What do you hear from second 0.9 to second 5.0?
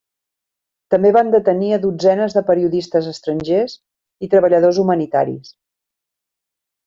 També van detenir a dotzenes de periodistes estrangers i treballadors